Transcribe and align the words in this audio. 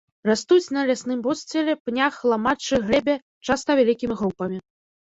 Растуць 0.29 0.71
на 0.75 0.85
лясным 0.89 1.19
подсціле, 1.27 1.77
пнях, 1.91 2.13
ламаччы, 2.33 2.75
глебе, 2.89 3.19
часта 3.47 3.71
вялікім 3.85 4.11
групамі. 4.21 4.57